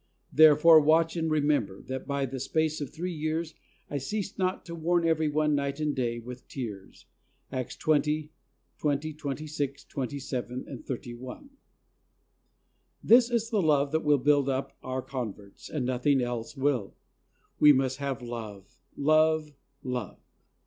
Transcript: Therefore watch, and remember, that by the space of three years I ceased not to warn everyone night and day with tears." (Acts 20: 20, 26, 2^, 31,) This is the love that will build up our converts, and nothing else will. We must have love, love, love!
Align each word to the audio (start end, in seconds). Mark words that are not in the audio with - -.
Therefore 0.33 0.79
watch, 0.79 1.15
and 1.15 1.29
remember, 1.29 1.83
that 1.83 2.07
by 2.07 2.25
the 2.25 2.39
space 2.39 2.81
of 2.81 2.89
three 2.89 3.13
years 3.13 3.53
I 3.87 3.99
ceased 3.99 4.39
not 4.39 4.65
to 4.65 4.73
warn 4.73 5.05
everyone 5.07 5.53
night 5.53 5.79
and 5.79 5.95
day 5.95 6.17
with 6.17 6.47
tears." 6.47 7.05
(Acts 7.51 7.75
20: 7.75 8.31
20, 8.79 9.13
26, 9.13 9.85
2^, 9.85 10.83
31,) 10.83 11.49
This 13.03 13.29
is 13.29 13.51
the 13.51 13.61
love 13.61 13.91
that 13.91 14.03
will 14.03 14.17
build 14.17 14.49
up 14.49 14.75
our 14.81 15.03
converts, 15.03 15.69
and 15.69 15.85
nothing 15.85 16.19
else 16.19 16.57
will. 16.57 16.95
We 17.59 17.71
must 17.71 17.97
have 17.97 18.23
love, 18.23 18.79
love, 18.97 19.51
love! 19.83 20.17